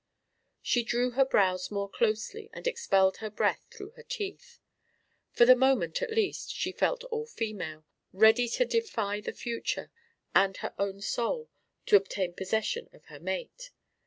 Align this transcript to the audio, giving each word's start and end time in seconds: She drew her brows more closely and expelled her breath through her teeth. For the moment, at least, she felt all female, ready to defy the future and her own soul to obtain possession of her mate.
She 0.63 0.81
drew 0.83 1.11
her 1.11 1.23
brows 1.25 1.69
more 1.69 1.87
closely 1.87 2.49
and 2.53 2.65
expelled 2.65 3.17
her 3.17 3.29
breath 3.29 3.67
through 3.71 3.91
her 3.91 4.01
teeth. 4.01 4.57
For 5.29 5.45
the 5.45 5.55
moment, 5.55 6.01
at 6.01 6.09
least, 6.09 6.49
she 6.49 6.71
felt 6.71 7.03
all 7.11 7.27
female, 7.27 7.85
ready 8.11 8.47
to 8.47 8.65
defy 8.65 9.21
the 9.21 9.31
future 9.31 9.91
and 10.33 10.57
her 10.57 10.73
own 10.79 11.01
soul 11.01 11.51
to 11.85 11.97
obtain 11.97 12.33
possession 12.33 12.89
of 12.91 13.05
her 13.09 13.19
mate. 13.19 13.69